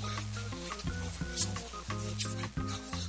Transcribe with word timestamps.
Puerto 0.00 0.40
Rico 0.50 1.34
es 1.34 1.46
un 1.46 2.08
mucho 2.08 2.28
mental. 2.30 2.99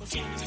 Mais. 0.00 0.39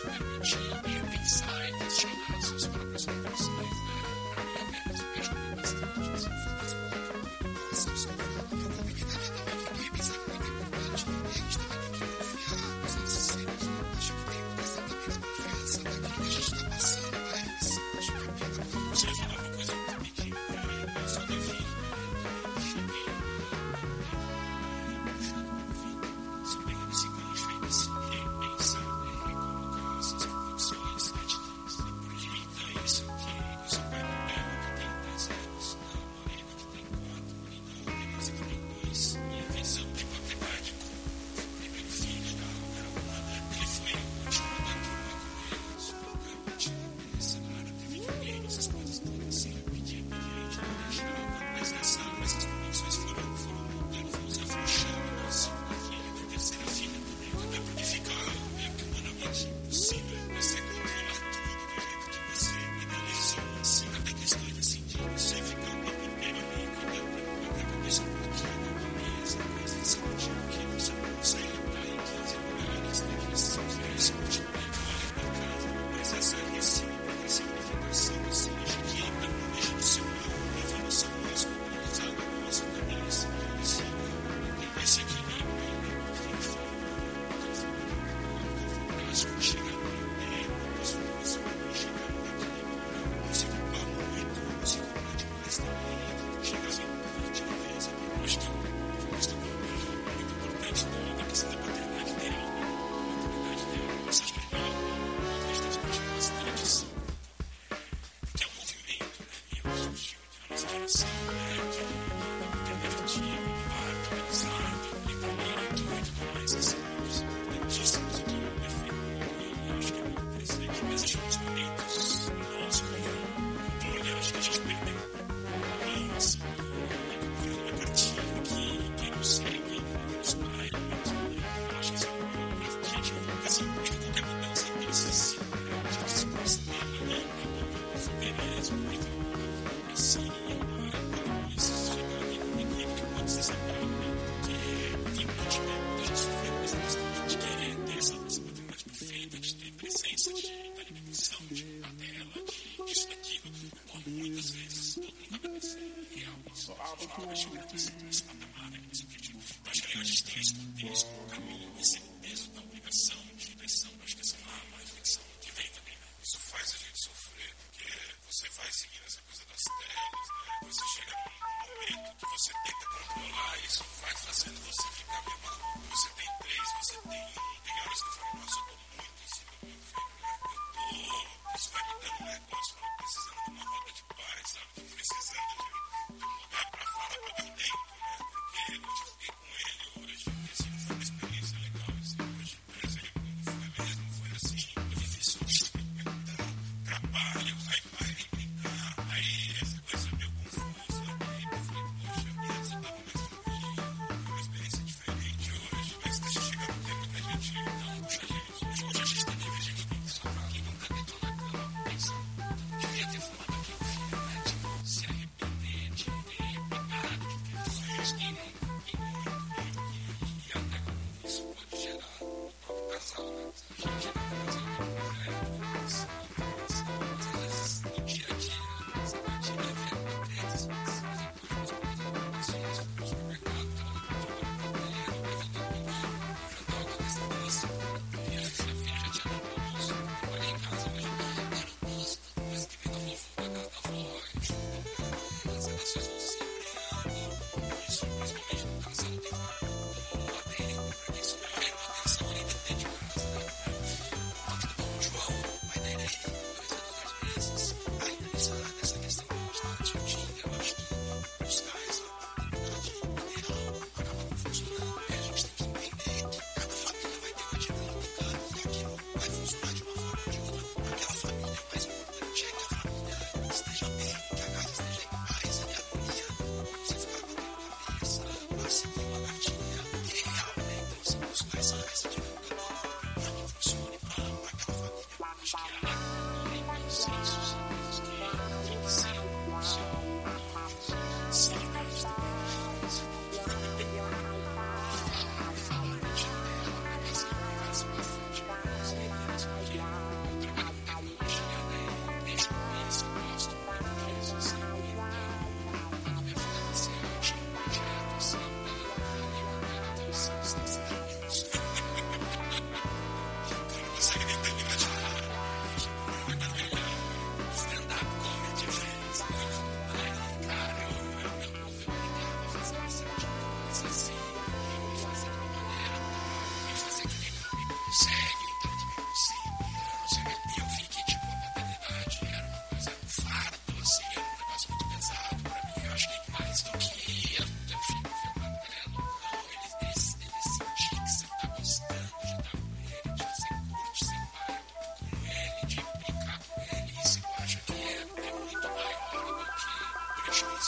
Que 0.00 0.06
você 0.06 1.28
se 1.28 1.59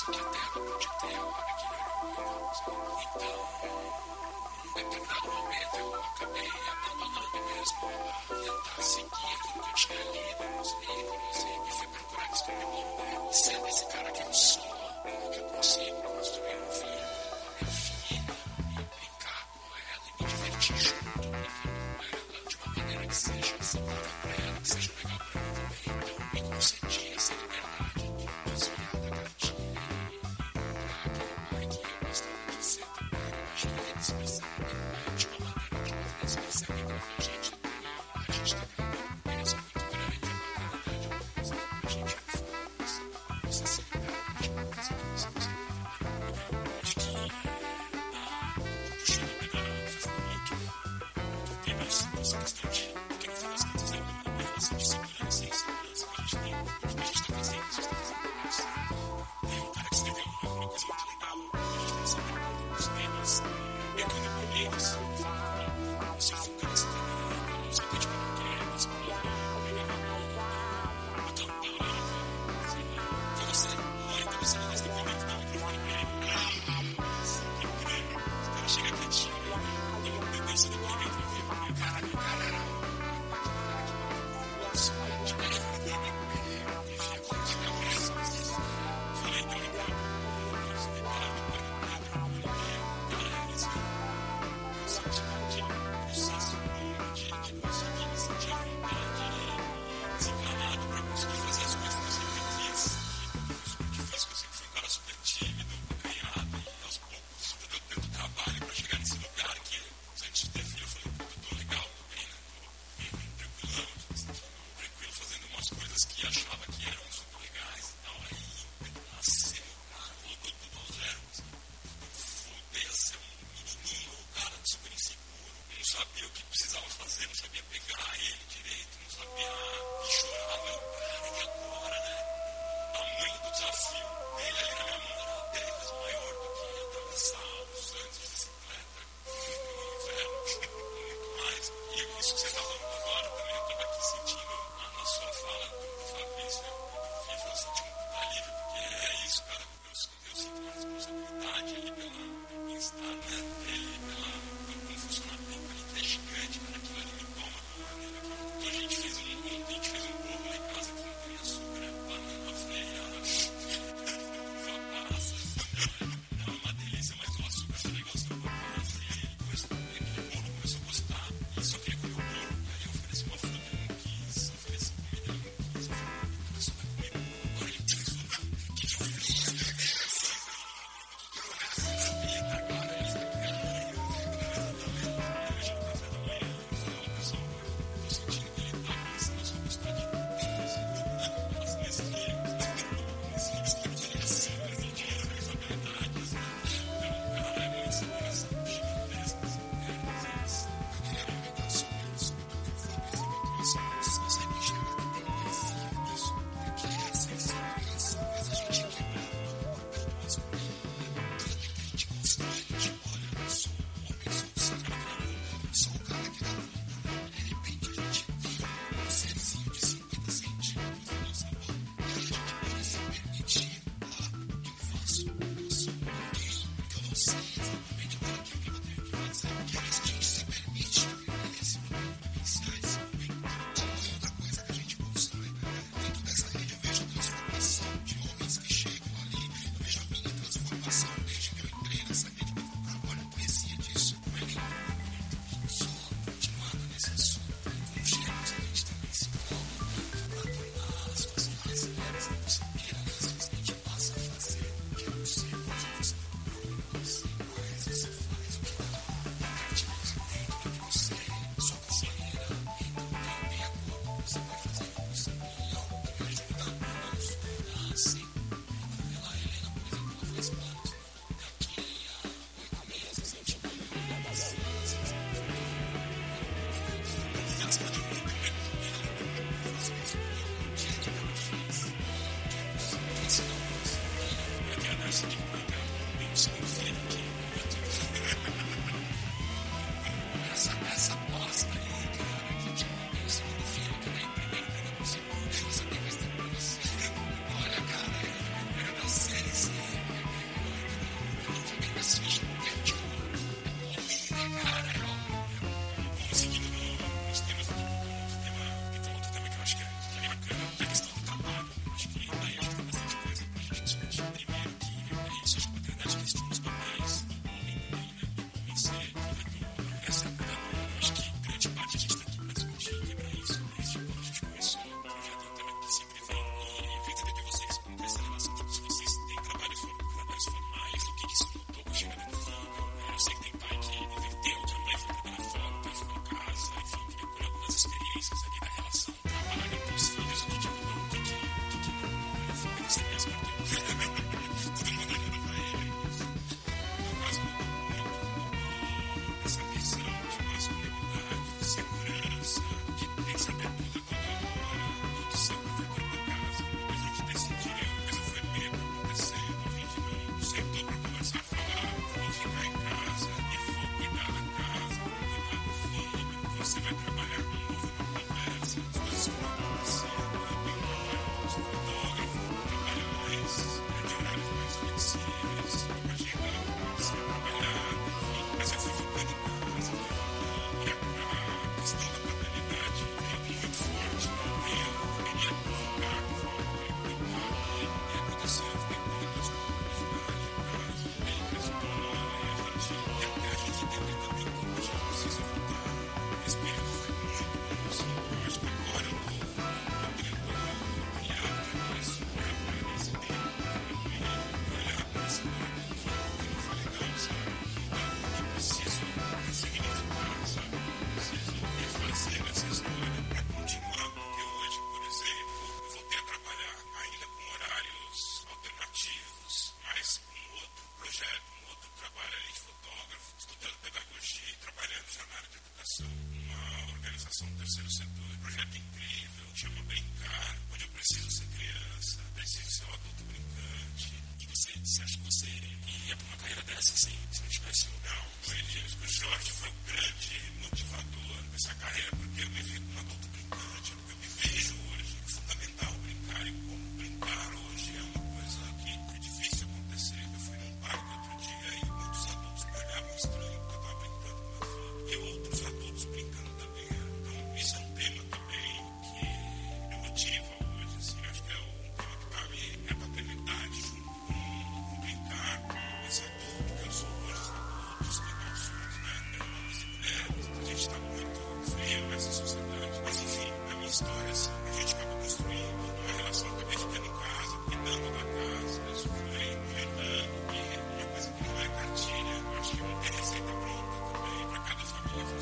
Tá 0.03 0.11
que 0.11 0.19
a 0.19 0.25
terra 0.25 0.51
pode 0.51 0.89
ter 0.99 1.19
uma 1.21 1.39
pequena 1.45 1.87
luz. 2.03 2.59
Então, 3.05 3.39
em 4.65 4.73
determinado 4.75 5.29
momento, 5.31 5.77
eu 5.77 6.03
acabei 6.03 6.51
abandonando 6.73 7.39
mesmo 7.55 7.87
a 7.87 8.35
tentar 8.35 8.83
seguir 8.83 9.31
aquilo 9.33 9.63
que 9.63 9.71
eu 9.71 9.75
tinha 9.75 10.03
lido 10.11 10.45
nos 10.57 10.71
livros 10.81 11.37
e 11.37 11.73
fui 11.73 11.87
procurar 11.87 12.29
descobrir 12.31 12.67
meu 12.67 13.31
E 13.31 13.35
sendo 13.35 13.67
esse 13.69 13.85
cara 13.87 14.11
que 14.11 14.23
eu 14.23 14.35
sou, 14.35 14.63
que 15.31 15.39
eu 15.39 15.45
consigo. 15.51 15.92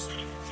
Mas 0.00 0.49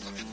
No 0.00 0.10
meu 0.10 0.31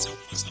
fazer 0.00 0.10
algumas 0.10 0.32
esclarecimentos 0.32 0.49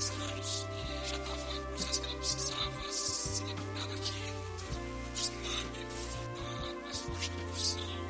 E 0.00 1.08
já 1.10 1.16
estavam 1.16 1.56
em 1.56 1.62
processo 1.66 2.00
que 2.00 2.06
ela 2.06 2.16
precisava 2.16 2.90
se 2.90 3.44
libertar 3.44 3.86
daquilo, 3.86 4.44
desmame, 5.12 5.86
a, 6.88 6.94
forte 6.94 7.30
da 7.30 7.44
profissão. 7.44 8.09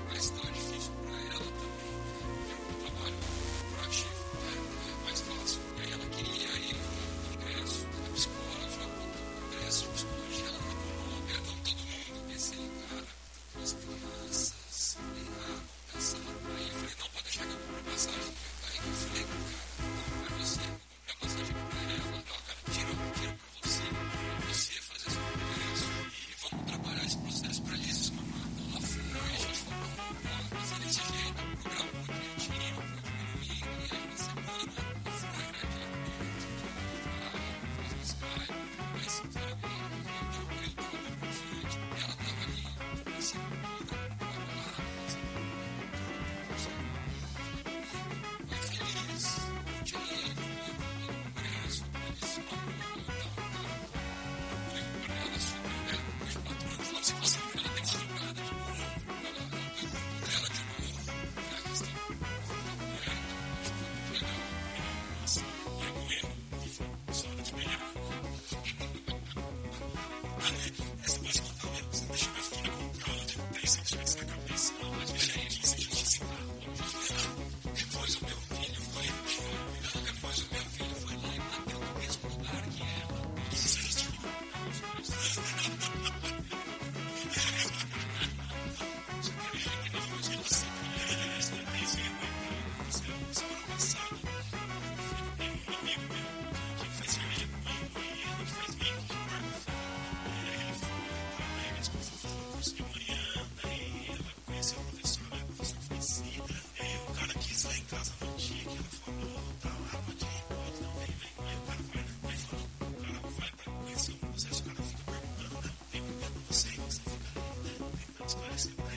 That's 118.35 118.66
nice. 118.78 118.89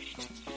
espiritismo. 0.00 0.51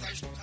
Menos 0.00 0.22
na 0.22 0.28
metade 0.28 0.41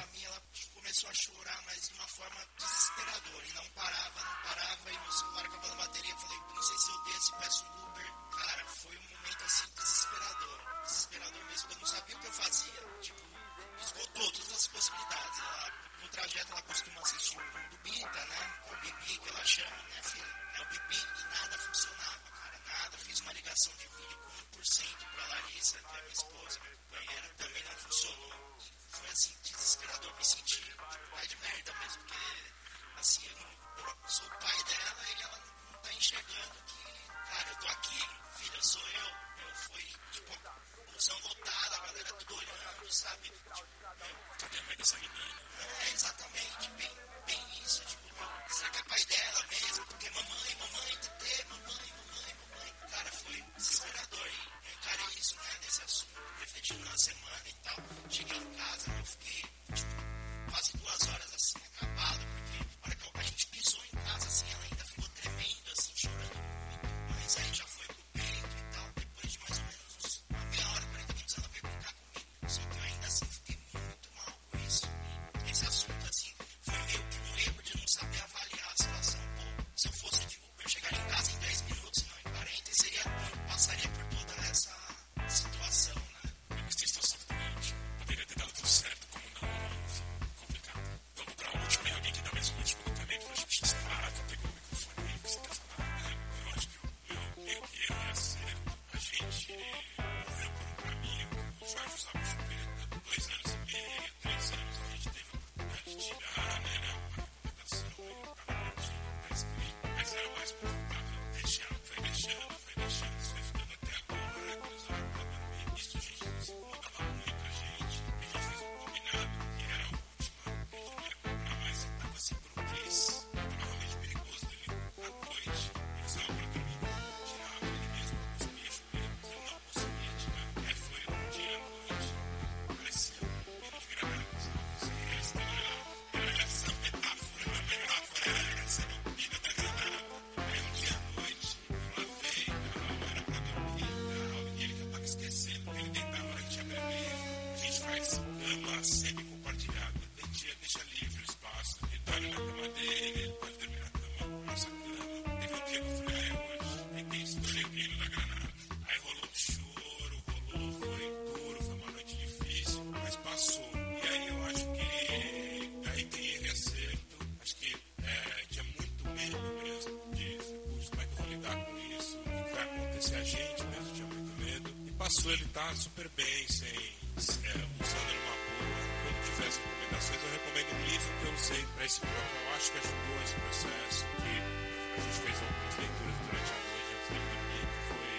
passou, 175.19 175.31
ele 175.33 175.45
tá 175.51 175.75
super 175.75 176.09
bem, 176.15 176.47
sem, 176.47 176.69
é, 176.69 177.51
usando 177.75 178.07
ele 178.07 178.21
uma 178.23 178.37
boa. 178.39 178.79
Quando 179.03 179.19
tiver 179.27 179.47
as 179.47 179.57
recomendações, 179.59 180.19
eu 180.23 180.31
recomendo 180.31 180.69
um 180.71 180.83
livro 180.87 181.11
que 181.19 181.25
eu 181.27 181.33
usei 181.35 181.65
para 181.75 181.85
esse 181.85 181.99
programa. 181.99 182.39
Eu 182.39 182.55
acho 182.55 182.71
que 182.71 182.77
ajudou 182.79 183.15
esse 183.23 183.35
processo, 183.35 184.05
que 184.15 184.33
a 184.39 184.99
gente 185.03 185.19
fez 185.19 185.35
algumas 185.43 185.75
leituras 185.75 186.15
durante 186.23 186.49
a 186.49 186.59
noite 186.71 186.89
antes 186.95 187.09
de 187.09 187.19
dormir, 187.19 187.65
que 187.67 187.81
foi, 187.91 188.11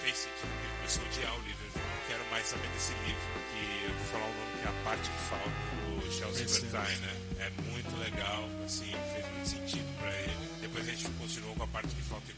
fez 0.00 0.16
sentido, 0.16 0.52
que 0.56 0.68
começou 0.80 1.02
a 1.04 1.06
odiar 1.12 1.34
o 1.36 1.42
livro. 1.44 1.64
Falou, 1.70 1.90
não 1.92 2.04
quero 2.08 2.24
mais 2.30 2.46
saber 2.48 2.68
desse 2.72 2.94
livro, 3.04 3.28
que 3.52 3.62
eu 3.84 3.92
vou 4.00 4.06
falar 4.08 4.28
o 4.30 4.34
nome 4.40 4.52
que 4.56 4.64
é 4.64 4.70
A 4.70 4.76
Parte 4.80 5.06
que 5.12 5.20
Falta, 5.28 5.60
do 6.00 6.08
Chelsea 6.08 6.46
Bertain, 6.48 6.96
né? 7.04 7.14
É 7.36 7.48
muito 7.68 7.92
legal, 8.00 8.48
assim, 8.64 8.92
fez 9.12 9.24
muito 9.28 9.48
sentido 9.48 9.88
para 10.00 10.12
ele. 10.24 10.40
Depois 10.60 10.88
a 10.88 10.92
gente 10.92 11.04
continuou 11.20 11.54
com 11.56 11.64
a 11.64 11.68
parte 11.68 11.94
que 11.94 12.02
falta 12.02 12.32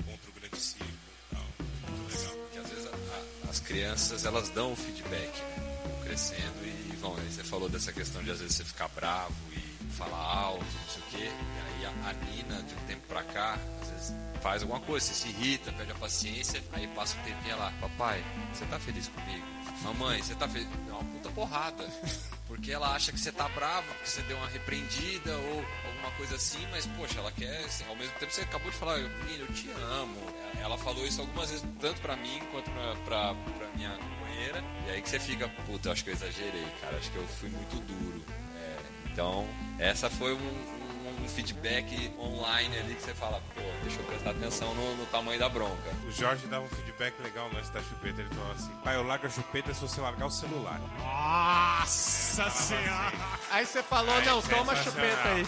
crianças 3.73 4.27
elas 4.27 4.51
dão 4.51 4.73
o 4.73 4.77
feedback, 4.77 5.33
né? 5.41 5.79
Vão 5.83 6.03
crescendo 6.03 6.63
e 6.63 6.97
vão. 6.97 7.17
aí 7.17 7.33
Você 7.33 7.43
falou 7.43 7.71
dessa 7.71 7.91
questão 7.91 8.23
de 8.23 8.31
às 8.31 8.39
vezes 8.39 8.57
você 8.57 8.65
ficar 8.65 8.89
bravo 8.89 9.35
e 9.51 9.93
falar 9.93 10.19
alto, 10.19 10.63
não 10.65 10.89
sei 10.89 11.03
o 11.03 11.07
quê. 11.07 11.31
E 11.31 11.87
aí 11.87 11.87
a, 11.87 12.11
a 12.11 12.13
Nina, 12.13 12.63
de 12.63 12.75
um 12.75 12.87
tempo 12.87 13.01
pra 13.09 13.23
cá, 13.23 13.59
às 13.81 13.89
vezes 13.89 14.15
faz 14.43 14.63
alguma 14.63 14.81
coisa, 14.81 15.07
você 15.07 15.15
se 15.15 15.29
irrita, 15.29 15.73
perde 15.73 15.93
a 15.93 15.95
paciência, 15.95 16.63
aí 16.73 16.87
passa 16.89 17.17
um 17.19 17.23
tempinho 17.23 17.57
lá, 17.57 17.73
papai, 17.81 18.23
você 18.53 18.67
tá 18.67 18.79
feliz 18.79 19.09
comigo? 19.09 19.47
Mamãe, 19.83 20.23
você 20.23 20.35
tá 20.35 20.47
feliz? 20.49 20.69
É 20.89 20.93
uma 20.93 21.05
puta 21.05 21.31
porrada. 21.31 21.85
Porque 22.63 22.71
ela 22.71 22.95
acha 22.95 23.11
que 23.11 23.19
você 23.19 23.33
tá 23.33 23.49
bravo, 23.49 23.93
que 24.05 24.09
você 24.09 24.23
deu 24.23 24.37
uma 24.37 24.47
repreendida 24.47 25.37
ou 25.37 25.65
alguma 25.85 26.13
coisa 26.17 26.37
assim, 26.37 26.65
mas 26.71 26.87
poxa, 26.97 27.19
ela 27.19 27.33
quer, 27.33 27.59
assim, 27.65 27.85
ao 27.89 27.97
mesmo 27.97 28.13
tempo 28.21 28.31
você 28.33 28.43
acabou 28.43 28.71
de 28.71 28.77
falar, 28.77 28.99
menino, 28.99 29.47
eu 29.49 29.53
te 29.53 29.69
amo. 29.69 30.17
Ela 30.61 30.79
falou 30.79 31.05
isso 31.05 31.21
algumas 31.21 31.51
vezes, 31.51 31.67
tanto 31.81 32.01
pra 32.01 32.15
mim 32.15 32.41
quanto 32.53 32.71
pra, 32.71 32.95
pra, 33.05 33.35
pra 33.35 33.69
minha 33.75 33.91
companheira. 33.99 34.63
E 34.87 34.91
aí 34.93 35.03
que 35.03 35.09
você 35.09 35.19
fica, 35.19 35.49
puta, 35.67 35.89
eu 35.89 35.93
acho 35.93 36.05
que 36.05 36.11
eu 36.11 36.15
exagerei, 36.15 36.65
cara, 36.81 36.97
acho 36.99 37.11
que 37.11 37.17
eu 37.17 37.27
fui 37.27 37.49
muito 37.49 37.85
duro. 37.85 38.25
É, 38.57 38.77
então, 39.11 39.45
essa 39.81 40.09
foi 40.09 40.33
um, 40.33 40.82
um- 41.21 41.29
feedback 41.33 42.13
online 42.19 42.79
ali 42.79 42.95
que 42.95 43.03
você 43.03 43.15
fala, 43.15 43.41
pô, 43.55 43.63
deixa 43.83 43.99
eu 43.99 44.05
prestar 44.05 44.31
atenção 44.31 44.75
no, 44.75 44.97
no 44.97 45.07
tamanho 45.07 45.39
da 45.39 45.49
bronca. 45.49 45.91
O 46.07 46.11
Jorge 46.11 46.47
dava 46.47 46.65
um 46.65 46.69
feedback 46.69 47.15
legal 47.23 47.49
no 47.49 47.55
lance 47.57 47.73
da 47.73 47.81
chupeta. 47.81 48.21
Ele 48.21 48.29
falou 48.35 48.53
assim: 48.53 48.71
pai, 48.85 48.97
eu 48.97 49.03
largo 49.03 49.27
a 49.27 49.31
chupeta 49.31 49.73
se 49.73 49.81
você 49.81 50.01
largar 50.01 50.27
o 50.27 50.31
celular. 50.31 50.79
Nossa 50.99 52.51
senhora! 52.51 53.13
Aí 53.51 53.65
você 53.67 53.83
falou, 53.83 54.15
Ai, 54.15 54.25
não, 54.27 54.43
toma 54.43 54.77
sensacional. 54.77 54.85
chupeta 55.11 55.29
aí. 55.31 55.47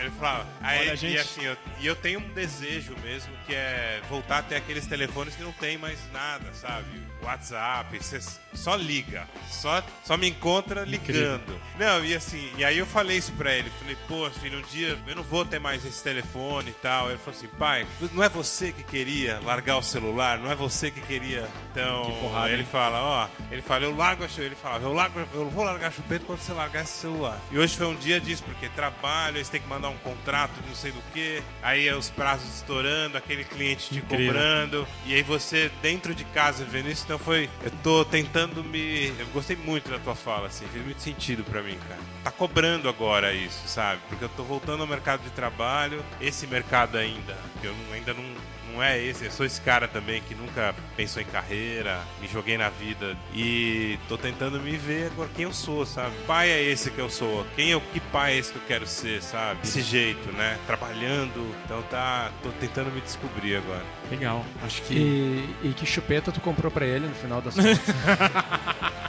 Ele 0.00 0.10
falava, 0.12 0.48
aí, 0.62 0.78
Olha, 0.80 0.96
gente. 0.96 1.14
e 1.14 1.18
assim, 1.18 1.42
eu, 1.44 1.56
e 1.78 1.86
eu 1.86 1.94
tenho 1.94 2.18
um 2.18 2.28
desejo 2.32 2.96
mesmo 3.02 3.32
que 3.46 3.54
é 3.54 4.00
voltar 4.08 4.38
até 4.38 4.56
aqueles 4.56 4.86
telefones 4.86 5.36
que 5.36 5.42
não 5.42 5.52
tem 5.52 5.78
mais 5.78 5.98
nada, 6.12 6.52
sabe? 6.54 7.00
WhatsApp, 7.26 7.98
você 7.98 8.20
só 8.54 8.74
liga, 8.76 9.26
só, 9.50 9.82
só 10.04 10.16
me 10.16 10.28
encontra 10.28 10.82
Incrível. 10.82 11.22
ligando. 11.38 11.60
Não, 11.78 12.04
e 12.04 12.14
assim, 12.14 12.50
e 12.56 12.64
aí 12.64 12.78
eu 12.78 12.86
falei 12.86 13.16
isso 13.16 13.32
pra 13.32 13.52
ele, 13.52 13.70
falei, 13.78 13.96
pô, 14.08 14.28
filho, 14.30 14.58
um 14.58 14.62
dia 14.62 14.98
eu 15.06 15.16
não 15.16 15.22
vou 15.22 15.44
ter 15.44 15.58
mais 15.58 15.84
esse 15.84 16.02
telefone 16.02 16.70
e 16.70 16.74
tal. 16.74 17.08
Ele 17.08 17.18
falou 17.18 17.38
assim, 17.38 17.48
pai, 17.58 17.86
não 18.12 18.22
é 18.22 18.28
você 18.28 18.72
que 18.72 18.82
queria 18.82 19.40
largar 19.44 19.78
o 19.78 19.82
celular, 19.82 20.38
não 20.38 20.50
é 20.50 20.54
você 20.54 20.90
que 20.90 21.00
queria. 21.00 21.48
Então, 21.70 22.04
Que 22.04 22.20
porrada, 22.20 22.50
ele 22.50 22.62
hein? 22.62 22.68
fala, 22.70 23.00
ó, 23.02 23.28
ele 23.50 23.62
fala, 23.62 23.84
eu 23.84 23.96
largo 23.96 24.24
a 24.24 24.28
chupeta, 24.28 24.46
ele 24.46 24.54
falava, 24.54 24.84
eu, 24.84 24.92
largo, 24.92 25.20
eu 25.34 25.48
vou 25.50 25.64
largar 25.64 25.88
a 25.88 25.90
chupeta 25.90 26.24
quando 26.26 26.40
você 26.40 26.52
largar 26.52 26.82
esse 26.82 26.92
celular. 27.00 27.38
E 27.50 27.58
hoje 27.58 27.76
foi 27.76 27.86
um 27.86 27.96
dia 27.96 28.20
disso, 28.20 28.42
porque 28.44 28.68
trabalho, 28.70 29.42
você 29.42 29.50
tem 29.52 29.60
que 29.60 29.68
mandar 29.68 29.88
um 29.88 29.96
contrato 29.98 30.52
de 30.60 30.68
não 30.68 30.74
sei 30.74 30.92
do 30.92 31.00
que, 31.12 31.42
aí 31.62 31.88
é 31.88 31.94
os 31.96 32.10
prazos 32.10 32.56
estourando, 32.56 33.16
aquele 33.16 33.44
cliente 33.44 33.88
te 33.88 33.98
Incrível. 33.98 34.26
cobrando, 34.32 34.88
e 35.06 35.14
aí 35.14 35.22
você 35.22 35.70
dentro 35.80 36.14
de 36.14 36.24
casa 36.26 36.64
vendo 36.64 36.90
isso, 36.90 37.06
então 37.12 37.22
foi, 37.22 37.50
eu 37.62 37.70
tô 37.82 38.06
tentando 38.06 38.64
me, 38.64 39.08
eu 39.18 39.26
gostei 39.34 39.54
muito 39.54 39.90
da 39.90 39.98
tua 39.98 40.14
fala, 40.14 40.46
assim, 40.46 40.64
fez 40.68 40.82
muito 40.82 41.02
sentido 41.02 41.44
pra 41.44 41.62
mim, 41.62 41.76
cara. 41.86 42.00
Tá 42.24 42.30
cobrando 42.30 42.88
agora 42.88 43.34
isso, 43.34 43.68
sabe? 43.68 44.00
Porque 44.08 44.24
eu 44.24 44.30
tô 44.30 44.42
voltando 44.42 44.80
ao 44.80 44.86
mercado 44.86 45.22
de 45.22 45.28
trabalho, 45.28 46.02
esse 46.22 46.46
mercado 46.46 46.96
ainda, 46.96 47.36
eu 47.62 47.74
ainda 47.92 48.14
não 48.14 48.24
não 48.72 48.82
é 48.82 48.98
esse, 48.98 49.24
eu 49.26 49.30
sou 49.30 49.44
esse 49.44 49.60
cara 49.60 49.86
também 49.86 50.22
que 50.22 50.34
nunca 50.34 50.74
pensou 50.96 51.22
em 51.22 51.26
carreira, 51.26 52.00
me 52.20 52.26
joguei 52.26 52.56
na 52.56 52.70
vida 52.70 53.16
e 53.34 53.98
tô 54.08 54.16
tentando 54.16 54.58
me 54.58 54.76
ver 54.76 55.06
agora 55.12 55.28
quem 55.34 55.44
eu 55.44 55.52
sou, 55.52 55.84
sabe? 55.84 56.14
Pai 56.26 56.50
é 56.50 56.62
esse 56.62 56.90
que 56.90 56.98
eu 56.98 57.10
sou, 57.10 57.46
quem 57.54 57.70
eu, 57.70 57.80
que 57.92 58.00
pai 58.00 58.34
é 58.34 58.38
esse 58.38 58.52
que 58.52 58.58
eu 58.58 58.62
quero 58.66 58.86
ser, 58.86 59.22
sabe? 59.22 59.60
Desse 59.60 59.82
jeito, 59.82 60.32
né? 60.32 60.58
Trabalhando, 60.66 61.54
então 61.64 61.82
tá, 61.82 62.30
tô 62.42 62.50
tentando 62.52 62.90
me 62.90 63.00
descobrir 63.00 63.56
agora. 63.56 63.84
Legal. 64.10 64.44
Acho 64.62 64.82
que. 64.82 64.94
E, 64.94 65.68
e 65.68 65.72
que 65.74 65.86
chupeta 65.86 66.32
tu 66.32 66.40
comprou 66.40 66.70
pra 66.70 66.86
ele 66.86 67.06
no 67.06 67.14
final 67.14 67.40
das 67.40 67.54
contas? 67.54 67.78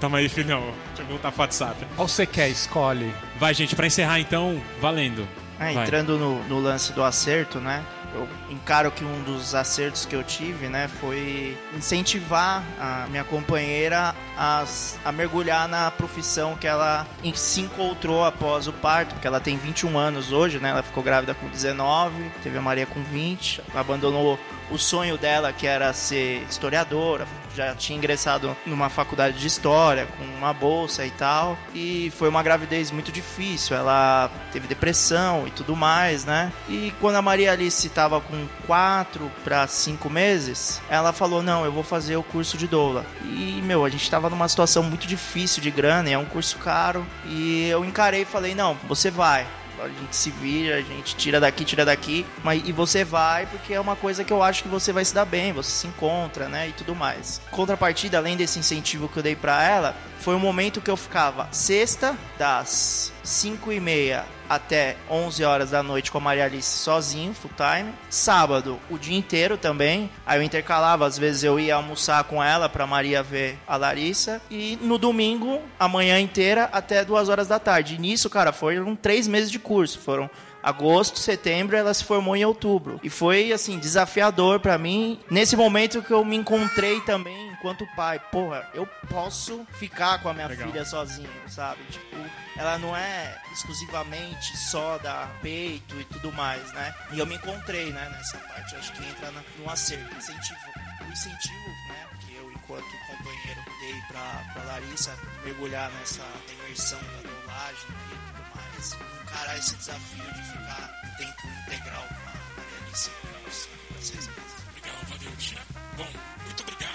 Toma 0.00 0.18
aí, 0.18 0.28
filhão. 0.28 0.60
Deixa 0.88 1.02
eu 1.02 1.06
perguntar 1.06 1.30
pro 1.30 1.40
WhatsApp. 1.42 1.86
Qual 1.94 2.08
você 2.08 2.26
quer? 2.26 2.48
Escolhe. 2.48 3.14
Vai, 3.38 3.54
gente, 3.54 3.76
pra 3.76 3.86
encerrar 3.86 4.18
então, 4.18 4.60
valendo. 4.80 5.26
É, 5.60 5.72
entrando 5.74 6.18
no, 6.18 6.42
no 6.48 6.58
lance 6.58 6.92
do 6.92 7.04
acerto, 7.04 7.60
né? 7.60 7.84
Eu 8.14 8.28
encaro 8.50 8.90
que 8.90 9.04
um 9.04 9.22
dos 9.22 9.54
acertos 9.54 10.04
que 10.04 10.14
eu 10.14 10.22
tive, 10.22 10.68
né, 10.68 10.88
foi 11.00 11.56
incentivar 11.74 12.62
a 12.78 13.06
minha 13.08 13.24
companheira 13.24 14.14
a, 14.36 14.64
a 15.04 15.12
mergulhar 15.12 15.68
na 15.68 15.90
profissão 15.90 16.56
que 16.56 16.66
ela 16.66 17.06
se 17.34 17.60
encontrou 17.60 18.24
após 18.24 18.66
o 18.66 18.72
parto, 18.72 19.14
porque 19.14 19.26
ela 19.26 19.40
tem 19.40 19.56
21 19.56 19.98
anos 19.98 20.32
hoje, 20.32 20.58
né? 20.58 20.70
Ela 20.70 20.82
ficou 20.82 21.02
grávida 21.02 21.34
com 21.34 21.48
19, 21.48 22.30
teve 22.42 22.58
a 22.58 22.62
Maria 22.62 22.86
com 22.86 23.02
20, 23.02 23.62
abandonou 23.74 24.38
o 24.70 24.78
sonho 24.78 25.18
dela, 25.18 25.52
que 25.52 25.66
era 25.66 25.92
ser 25.92 26.44
historiadora, 26.48 27.26
já 27.54 27.74
tinha 27.74 27.96
ingressado 27.96 28.56
numa 28.66 28.88
faculdade 28.88 29.38
de 29.38 29.46
história 29.46 30.06
com 30.18 30.24
uma 30.24 30.52
bolsa 30.52 31.04
e 31.04 31.10
tal, 31.10 31.56
e 31.74 32.12
foi 32.16 32.28
uma 32.28 32.42
gravidez 32.42 32.90
muito 32.90 33.12
difícil. 33.12 33.76
Ela 33.76 34.30
teve 34.52 34.66
depressão 34.66 35.46
e 35.46 35.50
tudo 35.50 35.76
mais, 35.76 36.24
né? 36.24 36.52
E 36.68 36.92
quando 37.00 37.16
a 37.16 37.22
Maria 37.22 37.52
Alice 37.52 37.86
estava 37.86 38.20
com 38.20 38.46
4 38.66 39.30
para 39.44 39.66
5 39.66 40.08
meses, 40.10 40.80
ela 40.88 41.12
falou: 41.12 41.42
"Não, 41.42 41.64
eu 41.64 41.72
vou 41.72 41.82
fazer 41.82 42.16
o 42.16 42.22
curso 42.22 42.56
de 42.56 42.66
doula". 42.66 43.04
E 43.24 43.60
meu, 43.62 43.84
a 43.84 43.88
gente 43.88 44.10
tava 44.10 44.30
numa 44.30 44.48
situação 44.48 44.82
muito 44.82 45.06
difícil 45.06 45.62
de 45.62 45.70
grana, 45.70 46.10
é 46.10 46.18
um 46.18 46.24
curso 46.24 46.58
caro, 46.58 47.06
e 47.26 47.68
eu 47.68 47.84
encarei 47.84 48.22
e 48.22 48.26
falei: 48.26 48.54
"Não, 48.54 48.76
você 48.88 49.10
vai" 49.10 49.46
a 49.84 49.88
gente 49.88 50.14
se 50.14 50.30
vira, 50.30 50.76
a 50.76 50.82
gente 50.82 51.16
tira 51.16 51.40
daqui, 51.40 51.64
tira 51.64 51.84
daqui, 51.84 52.24
mas 52.42 52.62
e 52.66 52.72
você 52.72 53.04
vai 53.04 53.46
porque 53.46 53.74
é 53.74 53.80
uma 53.80 53.96
coisa 53.96 54.24
que 54.24 54.32
eu 54.32 54.42
acho 54.42 54.62
que 54.62 54.68
você 54.68 54.92
vai 54.92 55.04
se 55.04 55.14
dar 55.14 55.24
bem, 55.24 55.52
você 55.52 55.70
se 55.70 55.86
encontra, 55.86 56.48
né, 56.48 56.68
e 56.68 56.72
tudo 56.72 56.94
mais. 56.94 57.40
Contrapartida, 57.50 58.18
além 58.18 58.36
desse 58.36 58.58
incentivo 58.58 59.08
que 59.08 59.18
eu 59.18 59.22
dei 59.22 59.36
pra 59.36 59.62
ela, 59.62 59.96
foi 60.22 60.36
um 60.36 60.38
momento 60.38 60.80
que 60.80 60.90
eu 60.90 60.96
ficava 60.96 61.48
sexta 61.50 62.16
das 62.38 63.12
5 63.24 63.72
e 63.72 63.80
meia 63.80 64.24
até 64.48 64.96
11 65.10 65.44
horas 65.44 65.70
da 65.70 65.82
noite 65.82 66.12
com 66.12 66.18
a 66.18 66.20
Maria 66.20 66.44
Alice 66.44 66.78
sozinho, 66.78 67.34
full 67.34 67.50
time. 67.56 67.92
Sábado, 68.08 68.78
o 68.88 68.96
dia 68.96 69.18
inteiro 69.18 69.56
também. 69.56 70.08
Aí 70.24 70.38
eu 70.38 70.42
intercalava, 70.42 71.06
às 71.06 71.18
vezes 71.18 71.42
eu 71.42 71.58
ia 71.58 71.74
almoçar 71.74 72.22
com 72.24 72.42
ela 72.42 72.68
pra 72.68 72.86
Maria 72.86 73.20
ver 73.20 73.58
a 73.66 73.76
Larissa. 73.76 74.40
E 74.48 74.78
no 74.80 74.96
domingo, 74.96 75.60
a 75.76 75.88
manhã 75.88 76.20
inteira 76.20 76.68
até 76.72 77.04
2 77.04 77.28
horas 77.28 77.48
da 77.48 77.58
tarde. 77.58 77.96
E 77.96 77.98
nisso, 77.98 78.30
cara, 78.30 78.52
foram 78.52 78.94
três 78.94 79.26
meses 79.26 79.50
de 79.50 79.58
curso. 79.58 79.98
Foram 79.98 80.30
agosto, 80.62 81.18
setembro, 81.18 81.76
ela 81.76 81.92
se 81.92 82.04
formou 82.04 82.36
em 82.36 82.44
outubro. 82.44 83.00
E 83.02 83.10
foi, 83.10 83.52
assim, 83.52 83.78
desafiador 83.78 84.60
pra 84.60 84.78
mim. 84.78 85.18
Nesse 85.28 85.56
momento 85.56 86.00
que 86.00 86.12
eu 86.12 86.24
me 86.24 86.36
encontrei 86.36 87.00
também 87.00 87.51
enquanto 87.62 87.86
pai. 87.94 88.18
Porra, 88.18 88.68
eu 88.74 88.84
posso 89.08 89.64
ficar 89.78 90.20
com 90.20 90.28
a 90.28 90.34
minha 90.34 90.48
Legal. 90.48 90.66
filha 90.68 90.84
sozinho, 90.84 91.30
sabe? 91.48 91.80
Tipo, 91.84 92.16
ela 92.56 92.76
não 92.78 92.94
é 92.96 93.40
exclusivamente 93.52 94.56
só 94.56 94.98
da 94.98 95.28
peito 95.40 95.98
e 95.98 96.04
tudo 96.06 96.32
mais, 96.32 96.72
né? 96.72 96.92
E 97.12 97.20
eu 97.20 97.24
me 97.26 97.36
encontrei, 97.36 97.92
né, 97.92 98.08
nessa 98.10 98.36
parte. 98.38 98.74
Acho 98.74 98.92
que 98.92 99.04
entra 99.06 99.30
no 99.30 99.70
acerto. 99.70 100.12
Incentivo. 100.16 100.58
O 101.00 101.12
incentivo, 101.12 101.68
né, 101.88 102.06
que 102.20 102.34
eu, 102.34 102.52
enquanto 102.52 102.84
companheiro, 103.06 103.60
dei 103.80 104.02
pra, 104.08 104.44
pra 104.52 104.64
Larissa 104.64 105.16
mergulhar 105.44 105.90
nessa 105.92 106.22
imersão 106.52 106.98
da 106.98 107.28
doulagem 107.30 107.88
e 107.90 108.32
tudo 108.32 108.56
mais. 108.56 108.92
Encarar 109.22 109.58
esse 109.58 109.76
desafio 109.76 110.24
de 110.24 110.42
ficar 110.42 111.16
tempo 111.16 111.46
integral 111.66 112.08
com 112.08 112.28
a 112.28 112.86
Alice 112.86 113.10
por 113.10 113.52
cinco 113.52 113.76
pra 113.92 114.02
seis 114.02 114.26
meses. 114.26 114.52
Legal, 114.74 114.96
valeu, 115.08 115.36
Tiago. 115.36 115.66
Bom, 115.96 116.08
muito 116.44 116.62
obrigado 116.62 116.91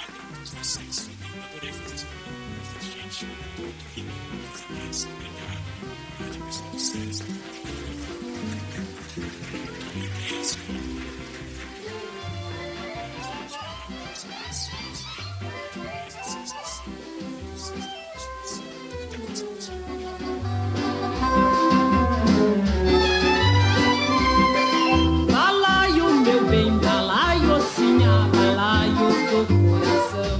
vocês. 0.58 1.10
Eu 1.36 1.44
adorei 1.44 1.72
fazer 1.74 1.96
esse 1.96 2.06
programa. 2.06 2.38
Bastante 2.58 2.88
gente. 2.98 3.26
Muito 3.58 3.86
rico. 3.96 4.10
Mais. 4.70 5.06
Obrigado. 5.06 5.62
Rádio 6.20 6.44
Pessoal 6.46 6.70
do 6.72 6.80
César. 6.80 7.26
Balaio, 25.32 26.10
meu 26.22 26.46
bem, 26.48 26.78
balaio, 26.80 27.62
sim, 27.76 28.04
ah, 28.06 28.28
balaio, 28.34 29.08
do 29.30 29.46
coração 29.70 30.37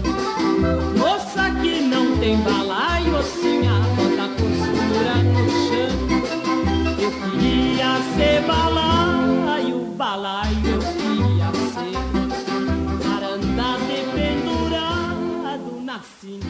tem 2.28 2.42
bala 2.42 3.00
e 3.00 3.10
ossinha, 3.14 3.72
bota 3.96 4.28
costura 4.36 5.16
no 5.24 5.44
chão. 5.50 5.96
Eu 7.00 7.12
queria 7.22 7.92
ser 8.18 8.42
balaio, 8.46 9.80
balaio, 9.96 10.68
eu 10.68 10.80
queria 10.80 11.50
ser. 11.72 11.98
Aranda 13.16 13.70
de 13.88 14.00
pendurado 14.12 15.72
na 15.86 16.02
cinta. 16.20 16.47